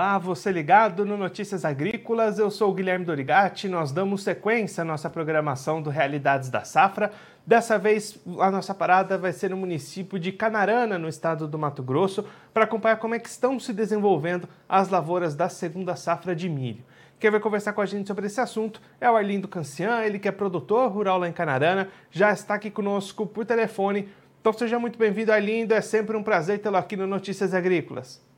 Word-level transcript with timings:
Olá, 0.00 0.16
você 0.16 0.50
ligado 0.50 1.04
no 1.04 1.14
Notícias 1.14 1.62
Agrícolas, 1.62 2.38
eu 2.38 2.50
sou 2.50 2.70
o 2.70 2.74
Guilherme 2.74 3.04
Dorigati, 3.04 3.68
nós 3.68 3.92
damos 3.92 4.22
sequência 4.22 4.80
à 4.80 4.84
nossa 4.84 5.10
programação 5.10 5.82
do 5.82 5.90
Realidades 5.90 6.48
da 6.48 6.64
Safra. 6.64 7.12
Dessa 7.46 7.78
vez, 7.78 8.18
a 8.38 8.50
nossa 8.50 8.74
parada 8.74 9.18
vai 9.18 9.30
ser 9.30 9.50
no 9.50 9.58
município 9.58 10.18
de 10.18 10.32
Canarana, 10.32 10.98
no 10.98 11.06
estado 11.06 11.46
do 11.46 11.58
Mato 11.58 11.82
Grosso, 11.82 12.24
para 12.54 12.64
acompanhar 12.64 12.96
como 12.96 13.14
é 13.14 13.18
que 13.18 13.28
estão 13.28 13.60
se 13.60 13.74
desenvolvendo 13.74 14.48
as 14.66 14.88
lavouras 14.88 15.34
da 15.34 15.50
segunda 15.50 15.94
safra 15.94 16.34
de 16.34 16.48
milho. 16.48 16.82
Quem 17.18 17.30
vai 17.30 17.38
conversar 17.38 17.74
com 17.74 17.82
a 17.82 17.86
gente 17.86 18.06
sobre 18.06 18.24
esse 18.24 18.40
assunto 18.40 18.80
é 18.98 19.10
o 19.10 19.14
Arlindo 19.14 19.48
Cancian, 19.48 20.00
ele 20.02 20.18
que 20.18 20.28
é 20.28 20.32
produtor 20.32 20.90
rural 20.90 21.18
lá 21.18 21.28
em 21.28 21.32
Canarana, 21.32 21.90
já 22.10 22.32
está 22.32 22.54
aqui 22.54 22.70
conosco 22.70 23.26
por 23.26 23.44
telefone. 23.44 24.08
Então 24.40 24.50
seja 24.54 24.78
muito 24.78 24.98
bem-vindo, 24.98 25.30
Arlindo, 25.30 25.74
é 25.74 25.82
sempre 25.82 26.16
um 26.16 26.22
prazer 26.22 26.58
tê-lo 26.58 26.78
aqui 26.78 26.96
no 26.96 27.06
Notícias 27.06 27.52
Agrícolas. 27.52 28.29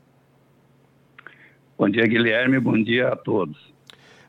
Bom 1.77 1.89
dia, 1.89 2.05
Guilherme. 2.05 2.59
Bom 2.59 2.81
dia 2.81 3.09
a 3.09 3.15
todos. 3.15 3.73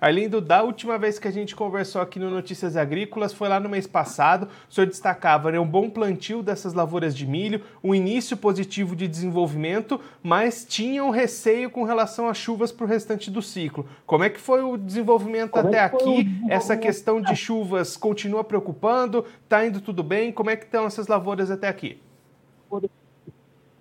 Arlindo, 0.01 0.39
da 0.39 0.63
última 0.63 0.99
vez 0.99 1.19
que 1.19 1.27
a 1.27 1.31
gente 1.31 1.57
conversou 1.57 2.03
aqui 2.03 2.19
no 2.19 2.29
Notícias 2.29 2.77
Agrícolas, 2.77 3.33
foi 3.33 3.49
lá 3.49 3.59
no 3.59 3.71
mês 3.71 3.87
passado, 3.87 4.49
o 4.69 4.73
senhor 4.73 4.87
destacava 4.87 5.51
né, 5.51 5.59
um 5.59 5.67
bom 5.67 5.89
plantio 5.89 6.43
dessas 6.43 6.75
lavouras 6.75 7.17
de 7.17 7.27
milho, 7.27 7.63
um 7.83 7.95
início 7.95 8.37
positivo 8.37 8.95
de 8.95 9.09
desenvolvimento, 9.09 9.99
mas 10.23 10.67
tinha 10.69 11.03
um 11.03 11.09
receio 11.09 11.71
com 11.71 11.85
relação 11.85 12.29
às 12.29 12.37
chuvas 12.37 12.71
para 12.71 12.85
o 12.85 12.89
restante 12.89 13.31
do 13.31 13.41
ciclo. 13.41 13.89
Como 14.05 14.25
é 14.25 14.29
que 14.29 14.39
foi 14.39 14.63
o 14.63 14.77
desenvolvimento 14.77 15.53
Como 15.53 15.69
é 15.69 15.71
até 15.71 15.81
aqui? 15.81 15.97
Desenvolvimento? 15.97 16.53
Essa 16.53 16.77
questão 16.77 17.19
de 17.23 17.35
chuvas 17.35 17.97
continua 17.97 18.45
preocupando? 18.45 19.25
Está 19.43 19.65
indo 19.65 19.81
tudo 19.81 20.03
bem? 20.03 20.33
Como 20.33 20.51
é 20.51 20.57
que 20.57 20.67
estão 20.67 20.85
essas 20.85 21.07
lavouras 21.07 21.51
até 21.51 21.67
aqui? 21.67 21.99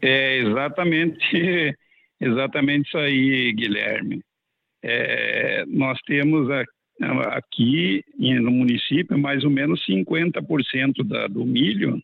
É 0.01 0.37
exatamente 0.37 1.75
Exatamente 2.19 2.87
isso 2.87 2.97
aí, 2.97 3.53
Guilherme. 3.53 4.21
É, 4.81 5.65
nós 5.65 5.99
temos 6.05 6.49
aqui 7.31 8.03
no 8.19 8.51
município 8.51 9.17
mais 9.17 9.43
ou 9.43 9.49
menos 9.49 9.85
50% 9.85 11.03
da, 11.05 11.27
do 11.27 11.45
milho 11.45 12.01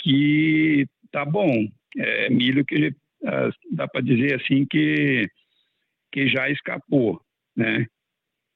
que 0.00 0.86
tá 1.10 1.24
bom. 1.24 1.66
É 1.96 2.28
milho 2.28 2.64
que 2.64 2.94
dá 3.70 3.88
para 3.88 4.00
dizer 4.02 4.40
assim 4.40 4.66
que, 4.66 5.28
que 6.12 6.28
já 6.28 6.48
escapou, 6.50 7.20
né? 7.56 7.86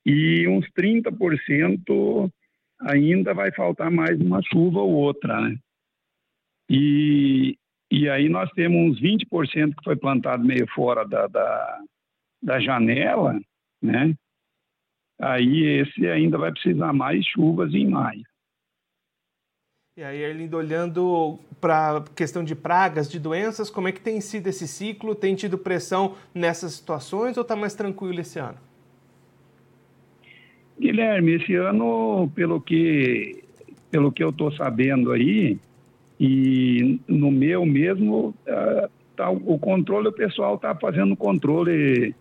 E 0.05 0.47
uns 0.49 0.67
30% 0.73 2.31
ainda 2.81 3.35
vai 3.35 3.53
faltar 3.53 3.91
mais 3.91 4.19
uma 4.21 4.41
chuva 4.43 4.81
ou 4.81 4.93
outra, 4.93 5.41
né? 5.41 5.57
E, 6.69 7.57
e 7.91 8.09
aí 8.09 8.29
nós 8.29 8.49
temos 8.53 8.93
uns 8.93 9.03
20% 9.03 9.75
que 9.75 9.85
foi 9.85 9.97
plantado 9.97 10.45
meio 10.45 10.67
fora 10.69 11.07
da, 11.07 11.27
da, 11.27 11.81
da 12.41 12.61
janela, 12.61 13.39
né? 13.83 14.15
Aí 15.21 15.81
esse 15.81 16.07
ainda 16.07 16.39
vai 16.39 16.53
precisar 16.53 16.93
mais 16.93 17.27
chuvas 17.27 17.75
em 17.75 17.89
maio. 17.89 18.23
E 19.97 20.03
aí, 20.03 20.23
Erlindo, 20.23 20.57
olhando 20.57 21.39
para 21.61 21.99
a 21.99 22.01
questão 22.15 22.43
de 22.43 22.55
pragas, 22.55 23.11
de 23.11 23.19
doenças, 23.19 23.69
como 23.69 23.89
é 23.89 23.93
que 23.93 24.01
tem 24.01 24.21
sido 24.21 24.47
esse 24.47 24.67
ciclo? 24.67 25.15
Tem 25.15 25.35
tido 25.35 25.59
pressão 25.59 26.15
nessas 26.35 26.73
situações 26.75 27.37
ou 27.37 27.43
está 27.43 27.55
mais 27.55 27.75
tranquilo 27.75 28.21
esse 28.21 28.39
ano? 28.39 28.57
Guilherme, 30.79 31.33
esse 31.33 31.55
ano, 31.57 32.31
pelo 32.35 32.61
que, 32.61 33.45
pelo 33.91 34.11
que 34.11 34.25
eu 34.25 34.31
estou 34.31 34.51
sabendo 34.53 35.13
aí, 35.13 35.59
e 36.21 37.01
no 37.09 37.31
meu 37.31 37.65
mesmo, 37.65 38.35
uh, 38.47 38.91
tá, 39.17 39.31
o 39.31 39.59
controle, 39.59 40.09
o 40.09 40.13
pessoal 40.13 40.57
está 40.57 40.75
fazendo 40.75 41.17
controle 41.17 42.15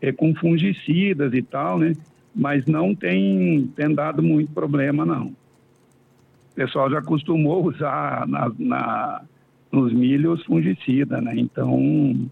é, 0.00 0.10
com 0.10 0.34
fungicidas 0.34 1.34
e 1.34 1.42
tal, 1.42 1.78
né? 1.78 1.92
Mas 2.34 2.64
não 2.64 2.94
tem, 2.94 3.70
tem 3.76 3.94
dado 3.94 4.22
muito 4.22 4.50
problema, 4.52 5.04
não. 5.04 5.26
O 5.26 6.54
pessoal 6.54 6.90
já 6.90 7.00
acostumou 7.00 7.62
usar 7.68 8.26
na, 8.26 8.50
na, 8.58 9.22
nos 9.70 9.92
milhos 9.92 10.42
fungicida, 10.46 11.20
né? 11.20 11.34
Então, 11.36 12.30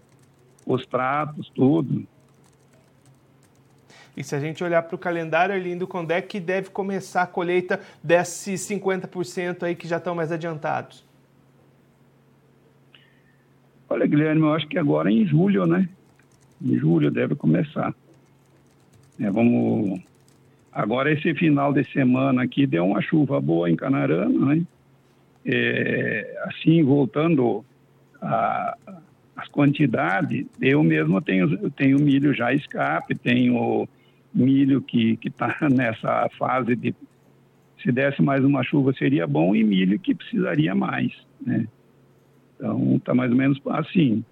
os 0.65 0.87
tratos, 0.87 1.51
tudo. 1.53 2.03
E 4.17 4.23
se 4.23 4.35
a 4.35 4.39
gente 4.39 4.63
olhar 4.63 4.81
para 4.81 4.95
o 4.95 4.97
calendário, 4.97 5.53
Arlindo, 5.53 5.85
quando 5.85 6.09
é 6.09 6.19
que 6.19 6.39
deve 6.39 6.71
começar 6.71 7.21
a 7.21 7.27
colheita 7.27 7.79
desses 8.03 8.59
50% 8.67 9.61
aí 9.61 9.75
que 9.75 9.87
já 9.87 9.97
estão 9.97 10.15
mais 10.15 10.31
adiantados? 10.31 11.10
Olha, 13.91 14.07
Guilherme, 14.07 14.39
eu 14.43 14.53
acho 14.53 14.65
que 14.69 14.77
agora 14.79 15.09
é 15.09 15.13
em 15.13 15.27
julho, 15.27 15.65
né? 15.65 15.85
Em 16.63 16.77
julho 16.77 17.11
deve 17.11 17.35
começar. 17.35 17.93
É, 19.19 19.29
vamos. 19.29 19.99
Agora, 20.71 21.11
esse 21.11 21.35
final 21.35 21.73
de 21.73 21.83
semana 21.91 22.43
aqui 22.43 22.65
deu 22.65 22.85
uma 22.85 23.01
chuva 23.01 23.41
boa 23.41 23.69
em 23.69 23.75
Canarana, 23.75 24.55
né? 24.55 24.61
É, 25.45 26.41
assim, 26.45 26.81
voltando 26.81 27.65
às 28.21 29.49
quantidades, 29.49 30.45
eu 30.61 30.81
mesmo 30.81 31.19
tenho, 31.19 31.59
eu 31.61 31.69
tenho 31.69 31.99
milho 31.99 32.33
já 32.33 32.53
escape, 32.53 33.13
tenho 33.13 33.89
milho 34.33 34.81
que 34.81 35.19
está 35.21 35.57
nessa 35.69 36.29
fase 36.39 36.77
de 36.77 36.95
se 37.83 37.91
desse 37.91 38.21
mais 38.21 38.41
uma 38.45 38.63
chuva 38.63 38.93
seria 38.93 39.27
bom 39.27 39.53
e 39.53 39.65
milho 39.65 39.99
que 39.99 40.15
precisaria 40.15 40.73
mais, 40.73 41.11
né? 41.45 41.67
Então, 42.61 42.97
está 42.97 43.15
mais 43.15 43.31
ou 43.31 43.37
menos 43.37 43.59
assim. 43.69 44.23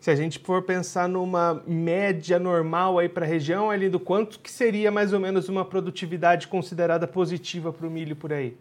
Se 0.00 0.10
a 0.10 0.16
gente 0.16 0.38
for 0.38 0.62
pensar 0.62 1.06
numa 1.06 1.62
média 1.66 2.38
normal 2.38 2.98
aí 2.98 3.10
para 3.10 3.26
a 3.26 3.28
região, 3.28 3.70
ali 3.70 3.90
do 3.90 4.00
quanto 4.00 4.40
que 4.40 4.50
seria 4.50 4.90
mais 4.90 5.12
ou 5.12 5.20
menos 5.20 5.50
uma 5.50 5.66
produtividade 5.66 6.48
considerada 6.48 7.06
positiva 7.06 7.70
para 7.72 7.86
o 7.86 7.90
milho 7.90 8.16
por 8.16 8.32
aí? 8.32 8.56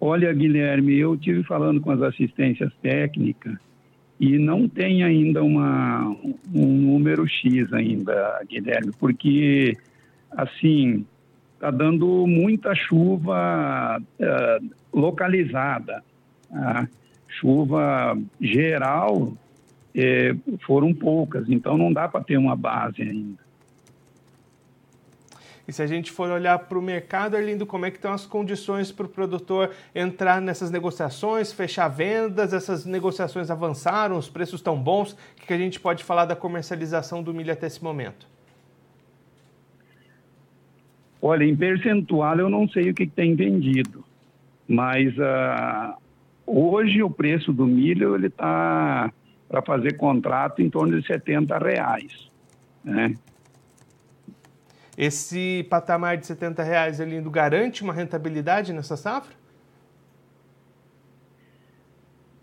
Olha, 0.00 0.32
Guilherme, 0.32 0.98
eu 0.98 1.16
tive 1.16 1.44
falando 1.44 1.80
com 1.80 1.92
as 1.92 2.02
assistências 2.02 2.72
técnicas 2.82 3.56
e 4.18 4.36
não 4.36 4.68
tem 4.68 5.04
ainda 5.04 5.44
uma, 5.44 6.08
um 6.52 6.66
número 6.66 7.26
X 7.26 7.72
ainda, 7.72 8.42
Guilherme, 8.48 8.92
porque 8.98 9.76
assim 10.32 11.06
está 11.64 11.70
dando 11.70 12.26
muita 12.26 12.74
chuva 12.74 13.98
uh, 13.98 14.70
localizada. 14.92 16.04
A 16.52 16.86
chuva 17.26 18.16
geral 18.40 19.32
eh, 19.92 20.36
foram 20.64 20.94
poucas, 20.94 21.48
então 21.48 21.76
não 21.76 21.92
dá 21.92 22.06
para 22.06 22.22
ter 22.22 22.36
uma 22.36 22.54
base 22.54 23.02
ainda. 23.02 23.42
E 25.66 25.72
se 25.72 25.82
a 25.82 25.86
gente 25.86 26.12
for 26.12 26.30
olhar 26.30 26.58
para 26.60 26.78
o 26.78 26.82
mercado, 26.82 27.36
Arlindo, 27.36 27.66
como 27.66 27.86
é 27.86 27.90
que 27.90 27.96
estão 27.96 28.12
as 28.12 28.24
condições 28.24 28.92
para 28.92 29.06
o 29.06 29.08
produtor 29.08 29.70
entrar 29.94 30.40
nessas 30.40 30.70
negociações, 30.70 31.52
fechar 31.52 31.88
vendas? 31.88 32.52
Essas 32.52 32.84
negociações 32.84 33.50
avançaram, 33.50 34.16
os 34.16 34.28
preços 34.28 34.60
estão 34.60 34.76
bons? 34.76 35.12
O 35.12 35.46
que 35.46 35.52
a 35.52 35.58
gente 35.58 35.80
pode 35.80 36.04
falar 36.04 36.26
da 36.26 36.36
comercialização 36.36 37.20
do 37.20 37.34
milho 37.34 37.52
até 37.52 37.66
esse 37.66 37.82
momento? 37.82 38.33
Olha, 41.26 41.42
em 41.42 41.56
percentual 41.56 42.38
eu 42.38 42.50
não 42.50 42.68
sei 42.68 42.90
o 42.90 42.94
que 42.94 43.06
tem 43.06 43.34
vendido, 43.34 44.04
mas 44.68 45.16
uh, 45.16 45.96
hoje 46.46 47.02
o 47.02 47.08
preço 47.08 47.50
do 47.50 47.64
milho 47.64 48.14
ele 48.14 48.26
está 48.26 49.10
para 49.48 49.62
fazer 49.62 49.96
contrato 49.96 50.60
em 50.60 50.68
torno 50.68 51.00
de 51.00 51.06
70 51.06 51.56
reais, 51.56 52.30
né? 52.84 53.14
Esse 54.98 55.66
patamar 55.70 56.18
de 56.18 56.26
70 56.26 56.62
reais 56.62 57.00
ele 57.00 57.18
garante 57.30 57.82
uma 57.82 57.94
rentabilidade 57.94 58.74
nessa 58.74 58.94
safra? 58.94 59.34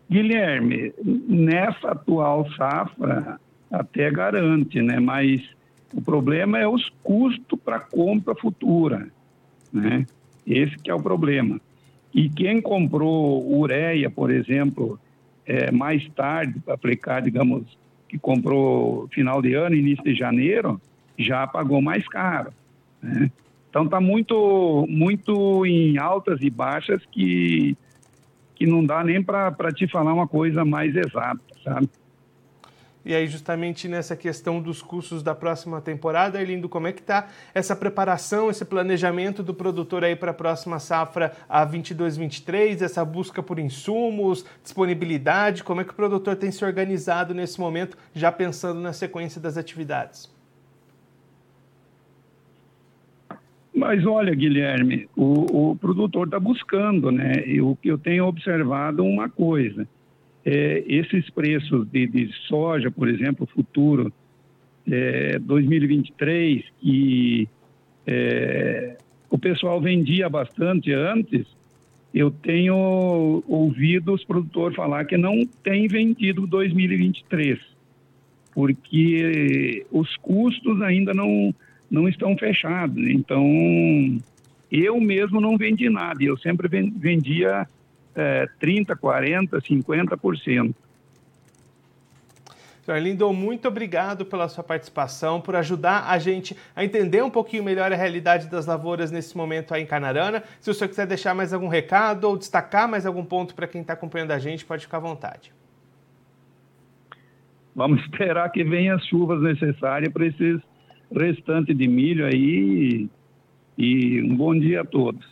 Guilherme, 0.10 0.92
nessa 1.06 1.92
atual 1.92 2.50
safra 2.54 3.40
até 3.72 4.10
garante, 4.10 4.82
né? 4.82 5.00
Mas 5.00 5.48
o 5.94 6.02
problema 6.02 6.60
é 6.60 6.68
os 6.68 6.90
custos 7.04 7.60
para 7.64 7.80
compra 7.80 8.36
futura, 8.36 9.10
né? 9.72 10.06
Esse 10.46 10.76
que 10.78 10.90
é 10.90 10.94
o 10.94 11.02
problema. 11.02 11.60
E 12.14 12.30
quem 12.30 12.62
comprou 12.62 13.46
ureia, 13.58 14.10
por 14.10 14.32
exemplo, 14.32 15.00
é, 15.46 15.72
mais 15.72 16.08
tarde 16.10 16.60
para 16.60 16.74
aplicar, 16.74 17.22
digamos, 17.22 17.66
que 18.08 18.18
comprou 18.18 19.08
final 19.10 19.42
de 19.42 19.54
ano, 19.54 19.76
início 19.76 20.04
de 20.04 20.16
janeiro, 20.16 20.82
já 21.18 21.48
pagou 21.48 21.82
mais 21.82 22.08
caro. 22.08 22.52
Né? 23.02 23.32
Então 23.70 23.86
está 23.86 24.02
muito, 24.02 24.86
muito 24.90 25.66
em 25.66 25.98
altas 25.98 26.42
e 26.42 26.50
baixas 26.50 27.02
que, 27.10 27.78
que 28.56 28.66
não 28.66 28.84
dá 28.84 29.04
nem 29.04 29.24
para 29.24 29.72
te 29.74 29.88
falar 29.88 30.14
uma 30.14 30.28
coisa 30.28 30.66
mais 30.66 30.94
exata, 30.94 31.42
sabe? 31.64 31.90
E 33.04 33.16
aí, 33.16 33.26
justamente 33.26 33.88
nessa 33.88 34.16
questão 34.16 34.62
dos 34.62 34.82
custos 34.82 35.24
da 35.24 35.34
próxima 35.34 35.82
temporada, 35.82 36.38
Arlindo, 36.38 36.70
como 36.70 36.88
é 36.88 36.94
que 36.94 37.02
está 37.02 37.28
essa 37.54 37.76
preparação, 37.76 38.50
esse 38.50 38.64
planejamento 38.64 39.42
do 39.42 39.54
produtor 39.54 40.04
aí 40.04 40.16
para 40.16 40.32
a 40.32 40.34
próxima 40.34 40.78
safra 40.78 41.34
a 41.50 41.66
22-23, 41.66 42.82
essa 42.82 43.04
busca 43.04 43.42
por 43.42 43.58
insumos, 43.58 44.46
disponibilidade, 44.64 45.64
como 45.64 45.82
é 45.82 45.84
que 45.84 45.92
o 45.92 45.96
produtor 45.96 46.36
tem 46.36 46.52
se 46.52 46.64
organizado 46.64 47.34
nesse 47.34 47.60
momento, 47.60 47.98
já 48.14 48.32
pensando 48.32 48.80
na 48.80 48.94
sequência 48.94 49.42
das 49.42 49.58
atividades? 49.58 50.30
Mas 53.74 54.06
olha, 54.06 54.36
Guilherme, 54.36 55.10
o, 55.16 55.72
o 55.72 55.76
produtor 55.76 56.28
está 56.28 56.40
buscando, 56.40 57.10
né? 57.10 57.44
O 57.64 57.76
que 57.76 57.88
eu 57.88 57.98
tenho 57.98 58.26
observado 58.26 59.04
uma 59.04 59.28
coisa 59.30 59.88
é, 60.46 60.84
esses 60.88 61.30
preços 61.30 61.88
de, 61.88 62.08
de, 62.08 62.32
soja, 62.48 62.90
por 62.90 63.08
exemplo, 63.08 63.48
futuro 63.48 64.12
é, 64.90 65.38
2023, 65.40 66.64
que 66.80 67.48
é, 68.08 68.98
o 69.30 69.38
pessoal 69.38 69.80
vendia 69.80 70.28
bastante 70.28 70.92
antes, 70.92 71.46
eu 72.14 72.30
tenho 72.30 73.44
ouvido 73.48 74.14
os 74.14 74.24
produtores 74.26 74.76
falar 74.76 75.06
que 75.06 75.16
não 75.16 75.46
tem 75.64 75.88
vendido 75.88 76.46
2023, 76.46 77.60
porque 78.54 79.86
os 79.90 80.18
custos 80.18 80.82
ainda 80.82 81.14
não, 81.14 81.56
não 81.90 82.10
estão 82.10 82.38
fechados. 82.38 82.98
Então, 83.08 83.46
eu 84.70 85.00
mesmo 85.00 85.40
não 85.40 85.58
vendi 85.58 85.90
nada, 85.90 86.22
eu 86.22 86.38
sempre 86.38 86.68
vendia 86.68 87.66
é, 88.16 88.48
30%, 88.62 88.96
40%, 88.98 89.50
50%. 89.62 90.76
Senhor 92.84 93.00
Lindo, 93.00 93.32
muito 93.32 93.68
obrigado 93.68 94.26
pela 94.26 94.50
sua 94.50 94.64
participação, 94.64 95.40
por 95.40 95.56
ajudar 95.56 96.10
a 96.10 96.18
gente 96.18 96.58
a 96.76 96.84
entender 96.84 97.24
um 97.24 97.30
pouquinho 97.30 97.64
melhor 97.64 97.92
a 97.92 97.96
realidade 97.96 98.50
das 98.50 98.66
lavouras 98.66 99.12
nesse 99.12 99.38
momento 99.38 99.74
aí 99.74 99.84
em 99.84 99.86
Canarana. 99.86 100.44
Se 100.60 100.72
o 100.72 100.74
senhor 100.74 100.90
quiser 100.90 101.06
deixar 101.06 101.36
mais 101.36 101.54
algum 101.54 101.68
recado 101.68 102.26
ou 102.26 102.36
destacar 102.36 102.90
mais 102.90 103.06
algum 103.06 103.24
ponto 103.24 103.54
para 103.54 103.68
quem 103.68 103.82
está 103.82 103.94
acompanhando 103.94 104.32
a 104.32 104.40
gente, 104.40 104.66
pode 104.66 104.84
ficar 104.84 104.98
à 104.98 105.02
vontade. 105.02 105.54
Vamos 107.76 108.02
esperar 108.10 108.52
que 108.52 108.64
venham 108.64 108.96
as 108.96 109.06
chuvas 109.06 109.42
necessárias 109.42 110.12
para 110.12 110.26
esses 110.26 110.60
restantes 111.16 111.78
de 111.78 111.88
milho 111.88 112.26
aí 112.26 113.08
e 113.78 114.22
um 114.24 114.36
bom 114.36 114.58
dia 114.58 114.82
a 114.82 114.86
todos. 114.86 115.31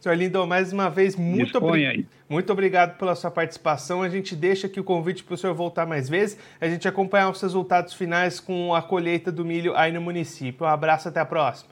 Senhor 0.00 0.14
Lindo, 0.14 0.46
mais 0.46 0.72
uma 0.72 0.88
vez, 0.88 1.16
muito, 1.16 1.58
obri... 1.58 2.06
muito 2.28 2.52
obrigado 2.52 2.96
pela 2.96 3.16
sua 3.16 3.30
participação. 3.30 4.02
A 4.02 4.08
gente 4.08 4.36
deixa 4.36 4.68
aqui 4.68 4.78
o 4.78 4.84
convite 4.84 5.24
para 5.24 5.34
o 5.34 5.36
senhor 5.36 5.54
voltar 5.54 5.86
mais 5.86 6.08
vezes, 6.08 6.38
a 6.60 6.68
gente 6.68 6.86
acompanhar 6.86 7.30
os 7.30 7.40
resultados 7.40 7.94
finais 7.94 8.38
com 8.38 8.74
a 8.74 8.80
colheita 8.80 9.32
do 9.32 9.44
milho 9.44 9.76
aí 9.76 9.90
no 9.90 10.00
município. 10.00 10.64
Um 10.64 10.68
abraço, 10.68 11.08
até 11.08 11.18
a 11.18 11.24
próxima. 11.24 11.70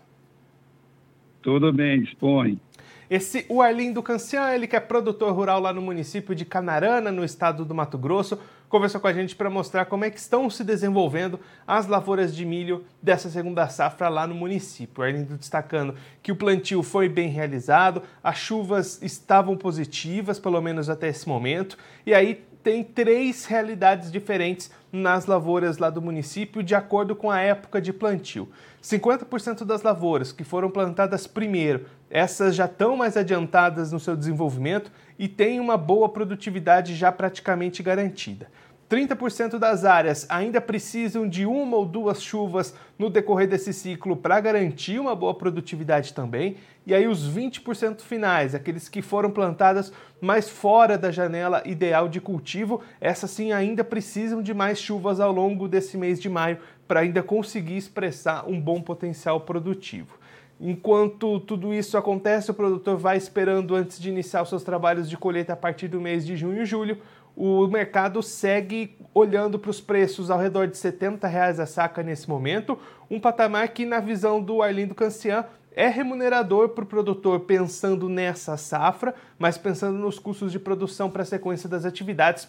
Tudo 1.41 1.73
bem, 1.73 2.03
dispõe. 2.03 2.61
Esse 3.09 3.47
o 3.49 3.63
Arlindo 3.63 4.03
Cancian, 4.03 4.53
ele 4.53 4.67
que 4.67 4.75
é 4.75 4.81
produtor 4.81 5.33
rural 5.33 5.61
lá 5.61 5.73
no 5.73 5.81
município 5.81 6.35
de 6.35 6.45
Canarana, 6.45 7.13
no 7.13 7.25
estado 7.25 7.65
do 7.65 7.73
Mato 7.73 7.97
Grosso, 7.97 8.37
conversou 8.69 9.01
com 9.01 9.07
a 9.07 9.13
gente 9.13 9.35
para 9.37 9.49
mostrar 9.49 9.87
como 9.87 10.05
é 10.05 10.11
que 10.11 10.19
estão 10.19 10.49
se 10.51 10.65
desenvolvendo 10.65 11.39
as 11.67 11.87
lavouras 11.87 12.35
de 12.35 12.45
milho 12.45 12.85
dessa 13.03 13.29
segunda 13.29 13.69
safra 13.69 14.09
lá 14.09 14.27
no 14.27 14.35
município. 14.35 15.03
O 15.03 15.05
Arlindo 15.05 15.37
destacando 15.37 15.95
que 16.23 16.33
o 16.33 16.37
plantio 16.37 16.83
foi 16.83 17.09
bem 17.09 17.29
realizado, 17.29 18.03
as 18.23 18.39
chuvas 18.39 19.01
estavam 19.03 19.57
positivas, 19.57 20.39
pelo 20.39 20.61
menos 20.61 20.91
até 20.91 21.09
esse 21.09 21.29
momento, 21.29 21.77
e 22.05 22.15
aí 22.15 22.45
tem 22.67 22.83
três 22.83 23.45
realidades 23.45 24.11
diferentes 24.11 24.73
nas 24.91 25.27
lavouras 25.27 25.79
lá 25.79 25.89
do 25.89 26.03
município, 26.03 26.65
de 26.65 26.75
acordo 26.75 27.15
com 27.15 27.31
a 27.31 27.39
época 27.39 27.81
de 27.81 27.93
plantio. 27.93 28.49
50% 28.83 29.65
das 29.65 29.85
lavouras 29.85 30.33
que 30.33 30.43
foram 30.43 30.69
plantadas 30.69 31.29
primeiro, 31.29 31.87
essas 32.11 32.57
já 32.57 32.65
estão 32.65 32.97
mais 32.97 33.17
adiantadas 33.17 33.93
no 33.93 34.01
seu 34.01 34.17
desenvolvimento 34.17 34.91
e 35.17 35.29
têm 35.29 35.61
uma 35.61 35.77
boa 35.77 36.09
produtividade 36.09 36.97
já 36.97 37.13
praticamente 37.13 37.85
garantida. 37.85 38.49
30% 38.89 39.59
das 39.59 39.85
áreas 39.85 40.27
ainda 40.29 40.61
precisam 40.61 41.29
de 41.29 41.45
uma 41.45 41.77
ou 41.77 41.85
duas 41.85 42.23
chuvas 42.23 42.73
no 42.97 43.11
decorrer 43.11 43.49
desse 43.49 43.73
ciclo 43.73 44.17
para 44.17 44.39
garantir 44.39 45.01
uma 45.01 45.15
boa 45.15 45.35
produtividade 45.35 46.15
também. 46.15 46.57
E 46.87 46.95
aí 46.95 47.09
os 47.09 47.29
20% 47.29 48.01
finais, 48.03 48.55
aqueles 48.55 48.89
que 48.89 49.03
foram 49.03 49.29
plantadas 49.31 49.93
mais 50.21 50.49
fora 50.49 50.97
da 50.97 51.11
janela 51.11 51.63
ideal 51.67 52.09
de 52.09 52.21
cultivo, 52.21 52.81
essas 53.01 53.33
sim 53.33 53.53
ainda 53.53 53.83
precisam 53.83 54.41
de 54.41 54.55
mais 54.55 54.79
chuvas 54.79 55.19
ao 55.19 55.33
longo 55.33 55.67
desse 55.67 55.97
mês 55.97 56.21
de 56.21 56.29
maio 56.29 56.59
para 56.87 57.01
ainda 57.01 57.25
conseguir 57.25 57.77
expressar 57.77 58.49
um 58.49 58.61
bom 58.61 58.81
potencial 58.81 59.41
produtivo. 59.41 60.17
Enquanto 60.61 61.39
tudo 61.41 61.75
isso 61.75 61.99
acontece, 61.99 62.51
o 62.51 62.55
produtor 62.55 62.97
vai 62.97 63.17
esperando 63.19 63.75
antes 63.75 64.01
de 64.01 64.09
iniciar 64.09 64.43
os 64.43 64.49
seus 64.49 64.63
trabalhos 64.63 65.11
de 65.11 65.17
colheita 65.17 65.53
a 65.53 65.57
partir 65.57 65.87
do 65.89 66.01
mês 66.01 66.25
de 66.25 66.35
junho 66.35 66.63
e 66.63 66.67
julho 66.67 66.99
o 67.37 67.67
mercado 67.67 68.23
segue 68.23 68.97
olhando 69.13 69.59
para 69.59 69.71
os 69.71 69.81
preços 69.81 70.31
ao 70.31 70.39
redor 70.39 70.67
de 70.67 70.79
70 70.79 71.29
reais 71.29 71.61
a 71.61 71.67
saca 71.67 72.03
nesse 72.03 72.29
momento, 72.29 72.79
um 73.11 73.21
patamar 73.21 73.69
que, 73.69 73.85
na 73.85 74.01
visão 74.01 74.43
do 74.43 74.63
Arlindo 74.63 74.95
Cancian, 74.95 75.45
é 75.73 75.87
remunerador 75.89 76.71
para 76.71 76.85
o 76.85 76.87
produtor 76.87 77.41
pensando 77.41 78.09
nessa 78.09 78.57
safra, 78.57 79.15
mas 79.39 79.59
pensando 79.59 79.99
nos 79.99 80.19
custos 80.19 80.51
de 80.51 80.59
produção 80.59 81.11
para 81.11 81.23
a 81.23 81.27
sequência 81.27 81.69
das 81.69 81.85
atividades, 81.85 82.49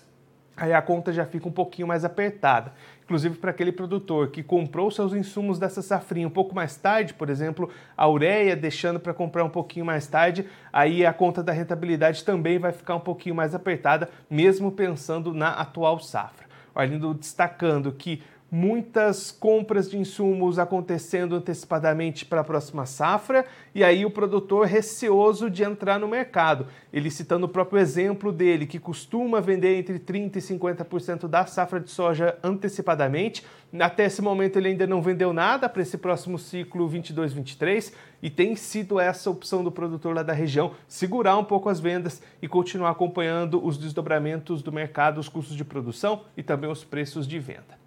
aí 0.58 0.74
a 0.74 0.82
conta 0.82 1.14
já 1.14 1.26
fica 1.26 1.48
um 1.48 1.52
pouquinho 1.52 1.88
mais 1.88 2.04
apertada 2.04 2.74
inclusive 3.08 3.38
para 3.38 3.52
aquele 3.52 3.72
produtor 3.72 4.28
que 4.32 4.44
comprou 4.44 4.92
seus 4.92 5.14
insumos 5.14 5.58
dessa 5.58 5.82
safrinha 5.82 6.28
um 6.28 6.32
pouco 6.32 6.54
mais 6.54 6.76
tarde, 6.76 7.14
por 7.14 7.30
exemplo, 7.30 7.70
a 7.96 8.06
ureia 8.06 8.54
deixando 8.54 9.00
para 9.00 9.14
comprar 9.14 9.46
um 9.46 9.50
pouquinho 9.50 9.86
mais 9.86 10.06
tarde, 10.08 10.46
aí 10.74 11.06
a 11.06 11.14
conta 11.14 11.42
da 11.42 11.54
rentabilidade 11.54 12.26
também 12.26 12.60
vai 12.60 12.74
ficar 12.74 12.96
um 12.96 13.00
pouquinho 13.00 13.34
mais 13.34 13.56
apertada, 13.56 14.10
mesmo 14.30 14.74
pensando 14.74 15.34
na 15.34 15.52
atual 15.52 16.00
safra. 16.00 16.46
O 16.76 16.80
Arlindo 16.80 17.14
destacando 17.14 17.94
que 17.94 18.22
muitas 18.50 19.30
compras 19.30 19.90
de 19.90 19.98
insumos 19.98 20.58
acontecendo 20.58 21.36
antecipadamente 21.36 22.26
para 22.26 22.42
a 22.42 22.44
próxima 22.44 22.86
safra 22.86 23.46
e 23.76 23.84
aí 23.84 24.06
o 24.06 24.12
produtor 24.12 24.66
receoso 24.66 25.50
de 25.50 25.64
entrar 25.64 26.00
no 26.00 26.08
mercado. 26.08 26.68
Ele 26.92 27.12
citando 27.12 27.46
o 27.46 27.50
próprio 27.50 27.80
exemplo 27.80 28.32
dele, 28.32 28.66
que 28.66 28.80
costuma 28.80 29.42
vender 29.42 29.78
entre 29.78 30.00
30% 30.00 30.38
e 30.38 30.40
50% 30.40 31.28
da 31.28 31.46
safra 31.46 31.80
de 31.80 31.92
soja 31.92 32.38
antecipadamente. 32.42 33.46
Até 33.78 34.06
esse 34.06 34.22
momento 34.22 34.58
ele 34.58 34.70
ainda 34.70 34.88
não 34.88 35.02
vendeu 35.02 35.34
nada 35.34 35.68
para 35.68 35.82
esse 35.82 35.98
próximo 35.98 36.40
ciclo 36.40 36.90
22-23 36.90 37.94
e 38.22 38.30
tem 38.30 38.56
sido 38.56 38.98
essa 38.98 39.30
opção 39.30 39.62
do 39.62 39.72
produtor 39.72 40.16
lá 40.16 40.24
da 40.24 40.34
região 40.34 40.72
segurar 40.88 41.38
um 41.38 41.44
pouco 41.44 41.68
as 41.68 41.80
vendas 41.80 42.22
e 42.42 42.48
continuar 42.48 42.92
acompanhando 42.92 43.64
os 43.64 43.78
desdobramentos 43.78 44.64
do 44.64 44.72
mercado, 44.72 45.20
os 45.20 45.28
custos 45.28 45.56
de 45.56 45.66
produção 45.66 46.24
e 46.38 46.42
também 46.42 46.72
os 46.72 46.86
preços 46.86 47.28
de 47.28 47.38
venda. 47.40 47.87